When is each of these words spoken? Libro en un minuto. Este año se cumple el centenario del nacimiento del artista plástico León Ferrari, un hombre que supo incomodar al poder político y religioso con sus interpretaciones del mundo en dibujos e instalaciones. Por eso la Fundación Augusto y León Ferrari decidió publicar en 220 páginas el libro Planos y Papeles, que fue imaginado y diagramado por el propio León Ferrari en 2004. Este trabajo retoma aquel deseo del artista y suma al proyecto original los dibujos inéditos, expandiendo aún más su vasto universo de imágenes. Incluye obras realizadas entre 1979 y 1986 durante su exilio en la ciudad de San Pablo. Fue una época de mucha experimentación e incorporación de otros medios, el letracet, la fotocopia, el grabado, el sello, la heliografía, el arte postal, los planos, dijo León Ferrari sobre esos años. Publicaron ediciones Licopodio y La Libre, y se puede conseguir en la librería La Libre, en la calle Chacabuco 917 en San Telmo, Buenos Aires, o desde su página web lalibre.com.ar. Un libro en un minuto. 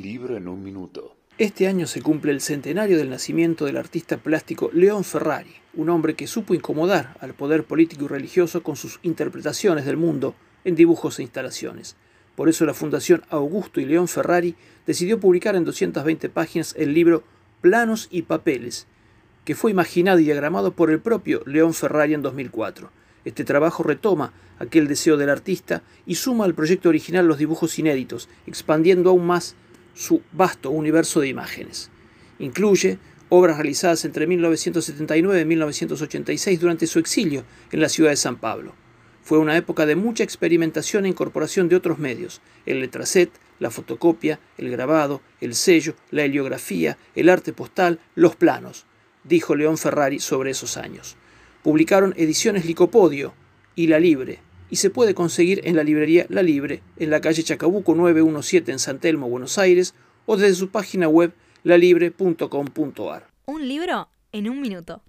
Libro 0.00 0.36
en 0.36 0.48
un 0.48 0.62
minuto. 0.62 1.16
Este 1.38 1.66
año 1.66 1.86
se 1.86 2.00
cumple 2.00 2.32
el 2.32 2.40
centenario 2.40 2.96
del 2.96 3.10
nacimiento 3.10 3.64
del 3.64 3.76
artista 3.76 4.16
plástico 4.16 4.70
León 4.72 5.02
Ferrari, 5.02 5.50
un 5.74 5.90
hombre 5.90 6.14
que 6.14 6.26
supo 6.26 6.54
incomodar 6.54 7.16
al 7.20 7.34
poder 7.34 7.64
político 7.64 8.04
y 8.04 8.08
religioso 8.08 8.62
con 8.62 8.76
sus 8.76 9.00
interpretaciones 9.02 9.84
del 9.84 9.96
mundo 9.96 10.34
en 10.64 10.76
dibujos 10.76 11.18
e 11.18 11.22
instalaciones. 11.22 11.96
Por 12.36 12.48
eso 12.48 12.64
la 12.64 12.74
Fundación 12.74 13.22
Augusto 13.28 13.80
y 13.80 13.84
León 13.84 14.08
Ferrari 14.08 14.54
decidió 14.86 15.20
publicar 15.20 15.56
en 15.56 15.64
220 15.64 16.28
páginas 16.28 16.74
el 16.78 16.94
libro 16.94 17.24
Planos 17.60 18.08
y 18.10 18.22
Papeles, 18.22 18.86
que 19.44 19.54
fue 19.54 19.70
imaginado 19.70 20.20
y 20.20 20.24
diagramado 20.24 20.72
por 20.72 20.90
el 20.90 21.00
propio 21.00 21.42
León 21.44 21.74
Ferrari 21.74 22.14
en 22.14 22.22
2004. 22.22 22.90
Este 23.24 23.44
trabajo 23.44 23.82
retoma 23.82 24.32
aquel 24.58 24.88
deseo 24.88 25.16
del 25.16 25.30
artista 25.30 25.82
y 26.06 26.16
suma 26.16 26.44
al 26.44 26.54
proyecto 26.54 26.88
original 26.88 27.26
los 27.26 27.38
dibujos 27.38 27.78
inéditos, 27.78 28.28
expandiendo 28.46 29.10
aún 29.10 29.26
más 29.26 29.56
su 29.94 30.22
vasto 30.32 30.70
universo 30.70 31.20
de 31.20 31.28
imágenes. 31.28 31.90
Incluye 32.38 32.98
obras 33.28 33.56
realizadas 33.56 34.04
entre 34.04 34.26
1979 34.26 35.40
y 35.40 35.44
1986 35.44 36.60
durante 36.60 36.86
su 36.86 36.98
exilio 36.98 37.44
en 37.70 37.80
la 37.80 37.88
ciudad 37.88 38.10
de 38.10 38.16
San 38.16 38.36
Pablo. 38.36 38.74
Fue 39.22 39.38
una 39.38 39.56
época 39.56 39.86
de 39.86 39.96
mucha 39.96 40.24
experimentación 40.24 41.06
e 41.06 41.08
incorporación 41.08 41.68
de 41.68 41.76
otros 41.76 41.98
medios, 41.98 42.40
el 42.66 42.80
letracet, 42.80 43.30
la 43.58 43.70
fotocopia, 43.70 44.40
el 44.58 44.70
grabado, 44.70 45.22
el 45.40 45.54
sello, 45.54 45.94
la 46.10 46.24
heliografía, 46.24 46.98
el 47.14 47.28
arte 47.28 47.52
postal, 47.52 48.00
los 48.16 48.34
planos, 48.34 48.84
dijo 49.24 49.54
León 49.54 49.78
Ferrari 49.78 50.18
sobre 50.18 50.50
esos 50.50 50.76
años. 50.76 51.16
Publicaron 51.62 52.12
ediciones 52.16 52.66
Licopodio 52.66 53.32
y 53.76 53.86
La 53.86 54.00
Libre, 54.00 54.40
y 54.72 54.76
se 54.76 54.88
puede 54.88 55.14
conseguir 55.14 55.60
en 55.64 55.76
la 55.76 55.84
librería 55.84 56.24
La 56.30 56.42
Libre, 56.42 56.82
en 56.96 57.10
la 57.10 57.20
calle 57.20 57.42
Chacabuco 57.42 57.94
917 57.94 58.72
en 58.72 58.78
San 58.78 59.00
Telmo, 59.00 59.28
Buenos 59.28 59.58
Aires, 59.58 59.94
o 60.24 60.38
desde 60.38 60.54
su 60.54 60.70
página 60.70 61.08
web 61.08 61.34
lalibre.com.ar. 61.62 63.28
Un 63.44 63.68
libro 63.68 64.08
en 64.32 64.48
un 64.48 64.62
minuto. 64.62 65.02